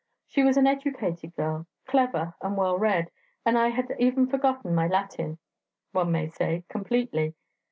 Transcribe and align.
She 0.25 0.41
was 0.41 0.57
an 0.57 0.65
educated 0.65 1.35
girl, 1.35 1.67
clever 1.85 2.33
and 2.41 2.57
well 2.57 2.75
read, 2.75 3.11
and 3.45 3.55
I 3.55 3.67
had 3.67 3.95
even 3.99 4.25
forgotten 4.25 4.73
my 4.73 4.87
Latin, 4.87 5.37
one 5.91 6.11
may 6.11 6.25
say, 6.27 6.63
completely. 6.69 7.35